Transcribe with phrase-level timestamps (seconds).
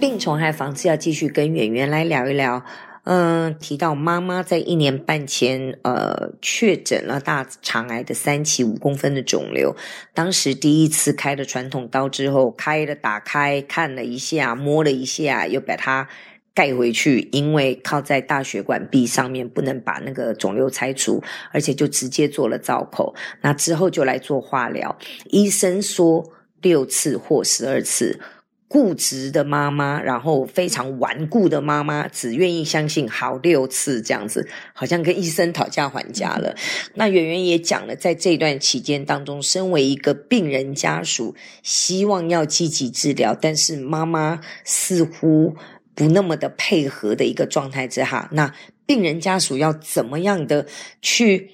[0.00, 2.62] 病虫害防治要继续跟圆圆来聊一聊。
[3.04, 9.76] 嗯，提到妈妈在一年半前，呃，确诊了大肠癌的三期五公分的肿瘤。
[10.14, 16.08] 当时第一次开了传统刀之后，开了打开看了一下，摸了一下，又把它
[16.54, 21.22] 盖回去，因为靠在大血管壁上面，不能把那个肿瘤拆除，
[21.52, 23.14] 而且就直接做了造口。
[23.40, 24.96] 那之后就来做化疗，
[25.30, 26.32] 医生说
[26.62, 28.20] 六次或十二次。
[28.66, 36.56] 固执的妈妈，然后非常顽固的妈妈，只愿意相信好六次这样子，好像跟医生讨价还价了。
[36.94, 45.54] 那圆圆也讲了，在这段期间当中，身为一个病人家属，希望要积极治疗，但是妈妈似乎
[45.94, 48.54] 不那么的配合的一个状态之下，那
[48.86, 50.66] 病人家属要怎么样的
[51.00, 51.50] 去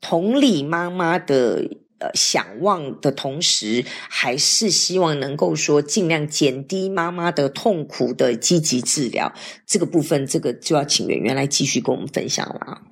[0.00, 1.78] 同理妈妈的？
[2.00, 9.32] 呃，想望的同时，还是希望能够说尽量减低妈妈的痛苦的积极治疗
[9.64, 12.82] 这个部分，这个就要请圆圆来继续跟我们分享了。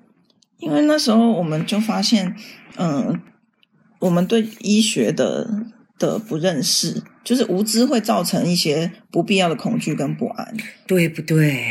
[0.59, 2.37] 因为那时候我们就发现，
[2.77, 3.21] 嗯，
[3.99, 5.67] 我们对医学的
[6.07, 10.55] 的不认识，就是无知会造成一些不必要的恐惧跟不安，
[10.87, 11.65] 对不对？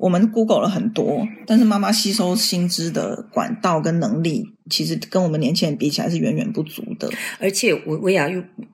[0.00, 7.10] 我们 Google 了很多，但是妈妈吸收新知的管道跟能力，其实跟我们年轻人比起来是远远不足的。
[7.38, 8.28] 而且我我也要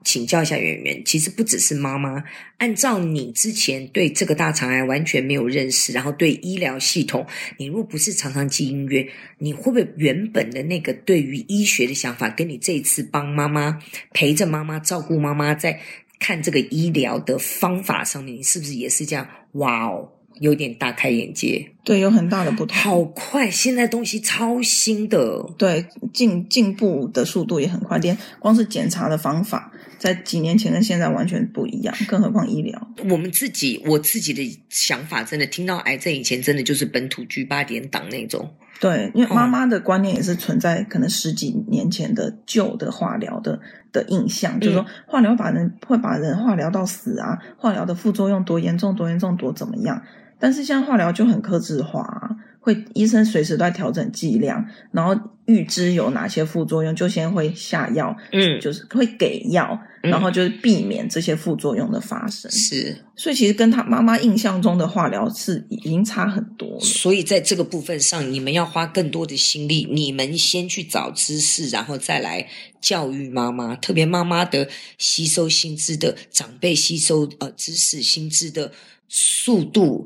[0.05, 2.23] 请教一下圆圆，其实不只是妈妈，
[2.59, 9.05] 按照你之前对这个大肠癌完全没有认识，然后对医疗系统，你如果不是常常记音乐，
[9.37, 13.77] 你会不会原本的那个对于医学的想法，跟你这一次帮妈妈
[14.13, 15.77] 陪着妈妈照顾妈妈，在
[16.19, 19.27] 看这个医疗的方法上面，你是不是也是这样？
[19.53, 20.09] 哇哦！
[20.39, 22.77] 有点大开眼界，对，有很大的不同。
[22.77, 27.97] 好快，现在东西超新的，对，进进步的速度也很快。
[27.97, 32.87] 连光是检查的方法，在几年前跟现在完全不一样，更何况医疗。
[33.09, 38.49] 我们自己，我自己的想法，真的听到癌症以前，真的就是本土居八点档那种。
[38.79, 43.59] 对，因为妈妈的观念也是存在可能十几年前的旧的化疗的
[43.91, 50.03] 的印象，嗯、就是说化疗把人会把人化疗到死啊，化疗的副作用多严重，多严重，多怎么样。
[50.39, 55.15] 但是现在化疗就很克制化啊，会医生随时都在调整剂量，然后
[55.45, 62.51] 预知有哪些副作用，就先会下药，嗯，就是会给药，然后就是避免这些副作用的发生。
[62.51, 66.79] 是，所以其实跟他妈妈印象中的化疗是已经差很多了。
[66.81, 72.45] 所以在这个部分上，你们要花更多的心力，你们先去找知识，然后再来
[72.81, 73.75] 教育妈妈。
[73.77, 78.71] 特别妈妈的吸收新知的长辈吸收呃知识新知的
[79.07, 80.05] 速度。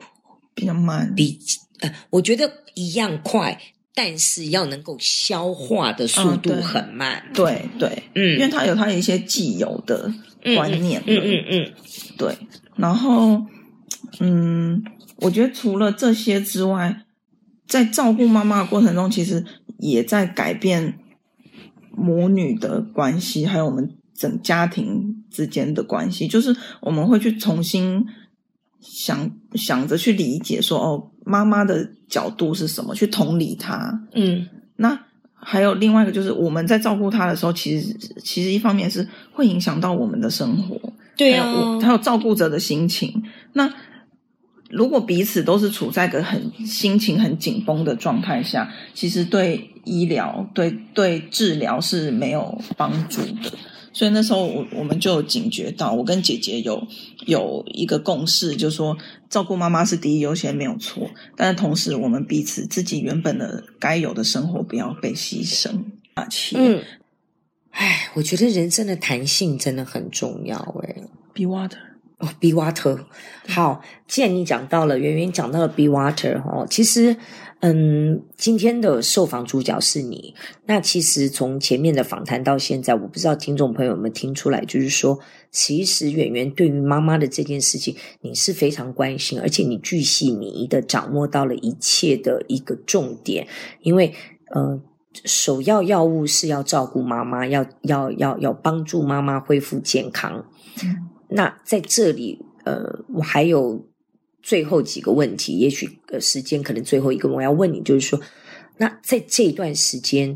[0.62, 1.40] 比较慢，比
[1.80, 3.60] 呃，我觉得一样快，
[3.96, 7.24] 但是要能够消化的速度很慢。
[7.30, 10.14] 嗯、对对，嗯，因为他有他有一些既有的
[10.56, 11.74] 观念，嗯嗯嗯，嗯嗯
[12.16, 12.38] 对。
[12.76, 13.42] 然后，
[14.20, 14.84] 嗯，
[15.16, 17.06] 我觉得除了这些之外，
[17.68, 19.44] 在照顾妈妈的过程中，其实
[19.80, 21.00] 也在改变
[21.90, 28.06] 母女的关系，还有我们整家庭之间的关系，就是我们会去重新。
[28.81, 32.94] 想想着去理解说哦，妈妈的角度是什么？
[32.94, 34.02] 去同理她。
[34.14, 35.00] 嗯，那
[35.34, 40.78] 还有另外一个就是我们在照顾她的时候，其实其实一方面是会影响到我们的生活，
[41.16, 43.24] 对啊，还有，还有照顾者的心情。
[43.53, 43.72] 那
[44.70, 53.52] 如果彼此都是处在一个很心情很紧绷的状态下，其实对医疗、对对治疗是没有帮助的。
[53.94, 56.88] 所以那时候我我们就警觉到，我跟姐姐有
[57.25, 58.97] 有一个共识，就是说
[59.29, 66.28] 照顾妈妈是第一优先没有错，但是同时我们彼此自己原本的该有的生活不要被牺牲啊！
[66.56, 66.81] 嗯，
[67.72, 70.96] 哎，我觉得人生的弹性真的很重要哎。
[71.34, 71.78] Be water
[72.22, 73.00] 哦，Be water。
[73.48, 77.18] 好，既然你讲到了，圆圆讲到了 Be water 哦，其实。
[77.64, 80.34] 嗯，今天的受访主角是你。
[80.66, 85.20] 那其实从前面的访谈到现在，我不知道听众朋友们听出来，就是说，
[85.52, 93.47] 其实圆圆对于妈妈的这件事情，你是非常关心，而且你巨细靡遗的掌握到了一切的一个重点。
[93.82, 94.12] 因为，
[94.56, 94.82] 呃，
[95.23, 100.47] 首要药物是要照顾妈妈，要要要要帮助妈妈恢复健康。
[100.84, 103.88] 嗯，那在这里，呃，我还有。
[104.44, 108.20] 最后几个问题，也许呃时间可能最后一个，我要问你，就是说，
[108.78, 110.36] 那在这段时间，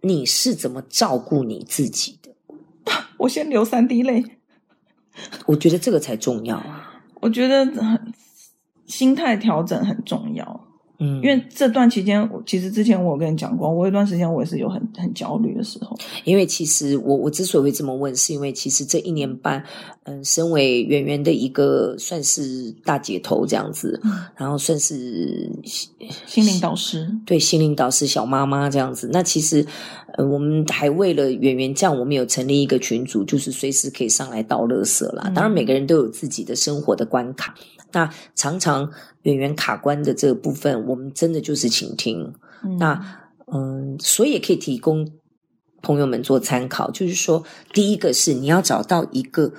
[0.00, 2.34] 你是怎么照顾你自己的？
[3.20, 4.24] 我先流三滴泪，
[5.44, 7.04] 我觉得这个才重要啊！
[7.20, 7.70] 我觉得
[8.86, 10.67] 心态调整很重要。
[11.00, 15.96] 嗯，因为这段期间，其实之前我有跟你讲过，我有一段时间我也是有很很焦虑的时候。
[16.24, 19.62] 因为其实我我之所以会这么问，是因为其实这一年半，
[20.04, 25.48] 嗯，身为圆圆的一个算是大姐头这样子，嗯、然后算是
[26.26, 29.08] 心灵导师，对，心灵导师小妈妈这样子。
[29.12, 29.64] 那其实，
[30.14, 35.30] 呃，我们还为了圆圆这样，我们有成立一个群组，就是随时可以上来倒垃圾啦。
[35.34, 37.54] 当然，每个人都有自己的生活的关卡。
[37.92, 38.90] 那常常
[39.22, 42.32] 圆圆卡关的这个部分，我们真的就是倾听。
[42.64, 45.10] 嗯那嗯，所以也可以提供
[45.80, 46.90] 朋友们做参考。
[46.90, 49.52] 就是说，第一个是你要找到一个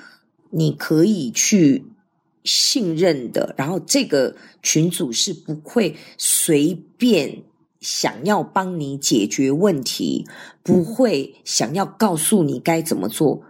[0.52, 1.86] 你可以去
[2.44, 7.44] 信任的，然后这个群组是不会随便
[7.80, 10.28] 想要帮你解决问题，
[10.64, 13.42] 不会想要告诉你该怎么做，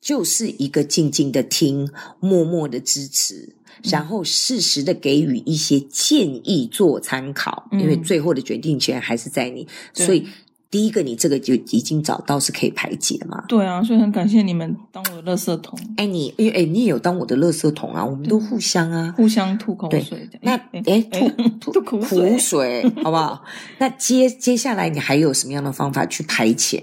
[0.00, 1.90] 就是一个静静的听，
[2.20, 3.56] 默默的支持。
[3.84, 9.66] 然后适时的给予一些建议做参考，嗯、因为最后的决定权还是在你。
[9.94, 10.28] 所以
[10.72, 13.44] 第一个，你这个就已经找到是可以排解嘛？
[13.46, 15.78] 对啊，所以很感谢你们当我的垃圾桶。
[15.98, 18.02] 哎，你哎哎，你也有当我的垃圾桶啊？
[18.02, 20.26] 我们都互相啊，互相吐口水。
[20.40, 20.52] 那
[20.86, 21.00] 哎，
[21.60, 23.44] 吐吐苦水，苦水好不好？
[23.78, 26.82] 那接接下来你还有什么样的方法去排遣？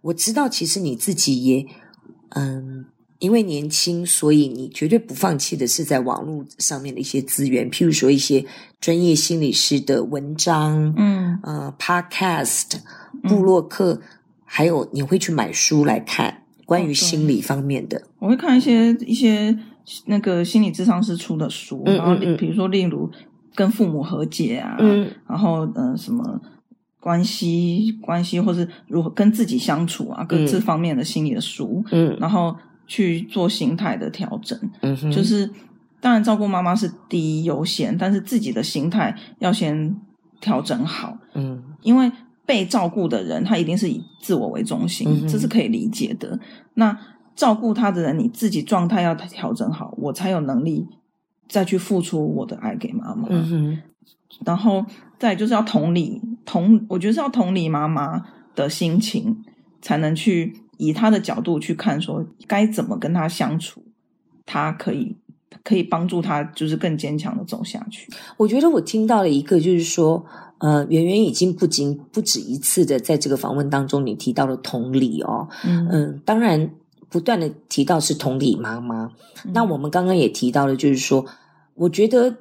[0.00, 1.66] 我知道，其实你自己也
[2.30, 2.86] 嗯。
[3.24, 8.44] 因为年轻，所以你绝对不放弃的是在网络上面的一些资源，譬如说一些
[8.82, 12.74] 专业心理师的文章，嗯，呃，podcast、
[13.22, 14.02] 部落客，嗯、
[14.44, 18.02] 还有你会去买书来看关于心理方面的。
[18.18, 19.58] 我会看一些一些
[20.04, 23.10] 那个心理智商师出的书，嗯嗯嗯，然后比如说例如
[23.54, 26.38] 跟父母和解啊，嗯，然后呃什么
[27.00, 32.54] 关系关系，或是如何跟自己相处啊，各这方面的心理的书，嗯，然后。
[32.86, 35.48] 去做心态的调整，嗯哼，就是
[36.00, 39.96] 当然照顾妈妈是第一优先，但是自己的心态要先
[40.40, 42.10] 调整好，嗯，因为
[42.44, 46.38] 被照顾的人他一定是以自我为中心，嗯，这是可以理解的。
[46.74, 46.94] 那
[47.34, 50.86] 照顾他的人，你自己状态要调整好，我才有能力
[51.48, 53.78] 再去付出我的爱给妈妈，嗯哼，
[54.44, 54.84] 然后
[55.18, 58.22] 再就是要同理同，我觉得是要同理妈妈
[58.54, 59.42] 的心情，
[59.80, 60.60] 才能去。
[60.78, 63.82] 以他的角度去看，说该怎么跟他相处，
[64.44, 65.16] 他可以
[65.62, 68.12] 可以帮助他，就是更坚强的走下去。
[68.36, 70.24] 我觉得我听到了一个，就是说，
[70.58, 76.70] 呃，圆圆已经不仅不止一次的在这个访问当中，你提到了同理哦，嗯嗯，当然
[77.08, 79.10] 不断的提到是同理妈妈。
[79.44, 81.24] 嗯、那我们刚刚也提到了，就是说，
[81.74, 82.36] 我觉得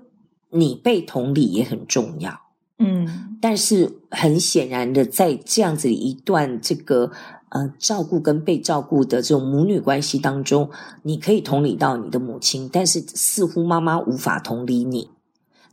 [0.50, 2.38] 你被同理也很重要，
[2.80, 7.12] 嗯，但是很显然的，在这样子一段这个。
[7.54, 10.72] 呃，照顾跟被照顾的这种母女关系当中，
[11.04, 15.08] 你可以同理到你的母亲，但是似乎妈妈无法同理你。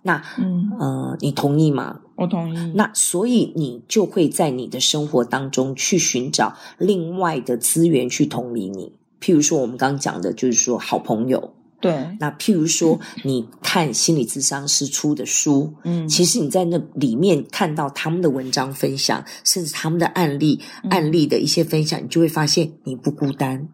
[0.02, 2.00] 那，嗯，呃，你同意吗？
[2.16, 2.72] 我同意。
[2.74, 8.92] 那所以你就会在你的生活当中去寻找另外的资源去同理你。
[9.18, 11.54] 譬如说，我们刚刚讲的就是说，好朋友。
[11.80, 23.68] 对，那譬如说， 你看心理咨商师出的书，嗯，其实你在那里面看到他们的文章分享，甚至他们的案例、嗯、案例的一些分享，你就会发现你不孤单。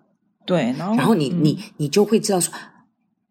[0.45, 2.55] 对，然后，然后你、嗯、你你就会知道说，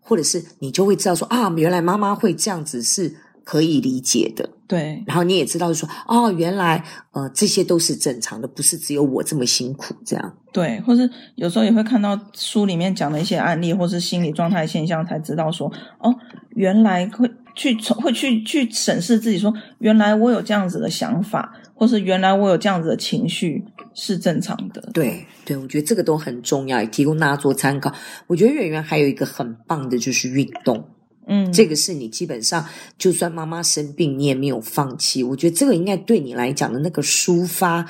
[0.02, 3.16] 或者是你就会知道说啊，原来妈妈会这样子是
[3.46, 4.50] 可以理解的。
[4.68, 10.38] 对，然后你也知道说，哦，原来呃这些都是正常的，不是只有我这么辛苦这样。
[10.56, 15.70] 对，或是有时候也会看到书里面讲的一些案例，或是心理状态现象，才知道说，
[16.00, 16.16] 哦，
[16.52, 24.82] 原来会去会去去审视自己说，说原来我有这样子的想法，或是原来我有这样子的情绪是正常的。
[24.94, 27.94] 对，对，我觉得这个都很重要，也提供大家做参考。
[28.28, 30.88] 我觉得圆圆还有一个很棒的就是运动。
[31.28, 32.64] 嗯，这个是你基本上，
[32.98, 35.22] 就算妈妈生病，你也没有放弃。
[35.22, 37.84] 我觉得这个应该对你来讲的那个抒发，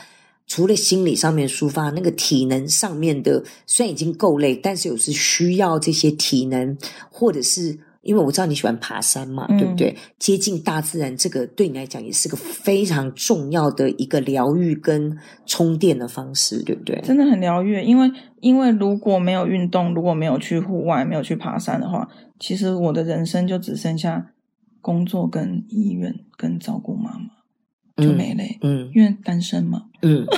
[0.48, 6.78] 除了心理上面抒发，那个体能上面的，虽然已经够累，但是有时需要这些体能，
[7.10, 7.80] 或者是。
[8.06, 9.98] 因为我知道你喜欢爬山嘛，嗯、对不对？
[10.20, 17.02] 接近大自然，这个对你来讲也是个非常重要的一个疗愈跟充电的方式，对不对？
[17.02, 18.12] 真的很疗愈，因为
[18.42, 22.08] 因为如果没有运动，如果没有去户外，没有去爬山的话，
[22.40, 24.34] 其实我的人生就只剩下
[24.82, 28.44] 工作跟医院跟照顾妈妈，就没了。
[28.62, 29.82] 嗯，因为单身嘛。
[30.06, 30.26] 嗯。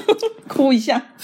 [0.47, 1.03] 哭一下，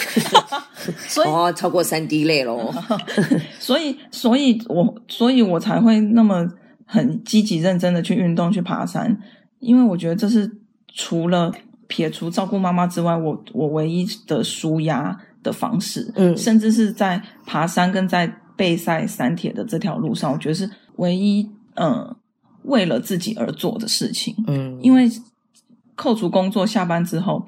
[1.08, 2.72] 所以哦，超过三滴泪咯。
[3.58, 6.46] 所以，所以我，所以我才会那么
[6.86, 9.18] 很积极认真的去运动，去爬山，
[9.60, 10.52] 因为我觉得这是
[10.94, 11.50] 除了
[11.88, 16.12] 撇除照顾妈妈之外，我我唯一的舒压的方式。
[16.16, 22.14] 嗯，甚至是在爬山跟在备赛三铁的这条路上，我觉得是唯一嗯
[22.64, 24.36] 为了自己而做的事情。
[24.48, 25.10] 嗯，因为
[25.96, 27.48] 扣除工作下班之后，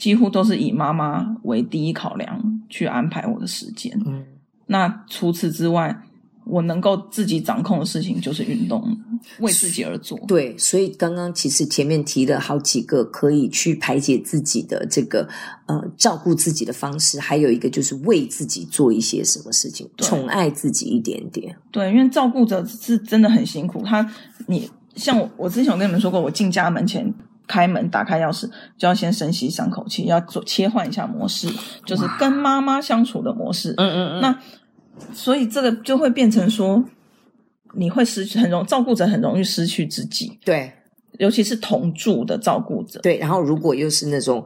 [0.00, 3.92] 几乎都是以妈妈为第一考量去安排我的时间。
[4.06, 4.24] 嗯，
[4.66, 6.02] 那除此之外。
[6.46, 8.82] 我能够自己掌控的事情就是运动，
[9.38, 10.18] 为自己而做。
[10.26, 15.28] 对，所以刚刚其实前面提了好几个可以去排解自己的这个
[15.66, 21.54] 呃照顾自己的方式，还有一个就是为自己做一些什么事情，宠爱自己一点点。
[21.70, 23.84] 对，因为照顾者是真的很辛苦。
[23.84, 24.04] 他，
[24.46, 27.14] 你像我，我之前有跟你们说过，我进家门前
[27.50, 31.48] 开门打开钥匙，就要先深吸三口气，要做切换一下模式，
[31.84, 33.74] 就是跟妈妈相处的模式。
[33.76, 34.20] 嗯嗯嗯。
[34.20, 34.38] 那。
[35.14, 36.84] 所以这个就会变成说，
[37.72, 40.70] 你会失去很容照顾者很容易失去自己，对，
[41.18, 43.16] 尤其是同住的照顾者，对。
[43.16, 44.44] 然后如果又是那种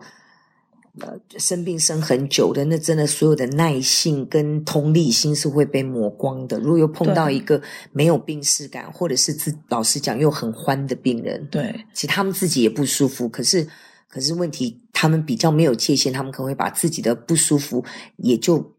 [1.00, 6.58] 呃生病生很久的，那真的所有的耐性跟同理心是会被磨光的。
[6.60, 7.60] 如果又碰到一个
[7.92, 13.66] 没有病识感，或者是自老实讲又很欢的病人，对，其实他们自己也不舒服，可是
[14.08, 17.84] 可是问题他们比较没有界限，他们可能会把自己的不舒服
[18.16, 18.72] 也就。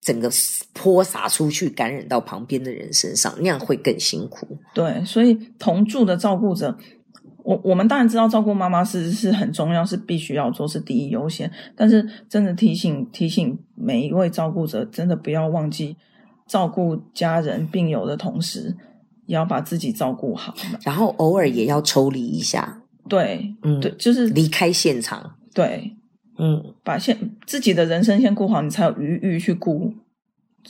[0.00, 0.30] 整个
[0.72, 4.46] 泼洒出去，感染到旁边的人身上，那样会更辛苦。
[4.72, 6.78] 对，所以同住的照顾者，
[7.48, 11.50] 我我们当然知道照顾妈妈是是很重要，是必须要做，是第一优先。
[11.74, 15.96] 但是真的提醒提醒每一位照顾者，真的不要忘记
[16.46, 18.76] 照顾家人病友的同时，
[19.24, 20.54] 也要把自己照顾好。
[20.84, 22.82] 然后偶尔也要抽离一下。
[23.08, 25.36] 对，嗯，对，就是离开现场。
[25.54, 25.94] 对。
[26.36, 29.94] 嗯，把先自己的人生先顾好，你才有余裕去顾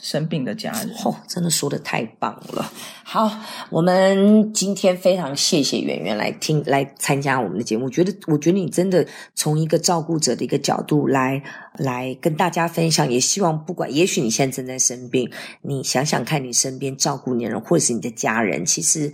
[0.01, 0.89] 生病的家人。
[1.03, 2.71] 哦，真的说得太棒了！
[3.03, 3.29] 好，
[3.69, 7.85] 我们今天非常谢谢圆圆来听来参加我们的节目。
[7.85, 9.05] 我觉得我觉得你真的
[9.35, 11.41] 从一个照顾者的一个角度来
[11.77, 15.29] 来跟大家分享，也希望不管也许你现在正在生病，
[15.61, 19.13] 你想想看你身边照顾你的人或者是你的家人，其实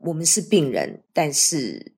[0.00, 1.92] 我们是病人，但是。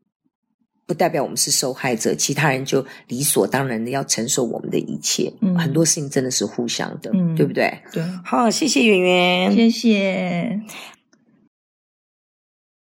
[0.87, 5.33] 不代表我们是受害者，其他人就理所当然的要承受我们的一切。
[5.41, 7.73] 嗯，很多事情真的是互相的，嗯，对不对？
[7.93, 8.03] 对。
[8.25, 10.61] 好，谢谢圆圆，谢谢。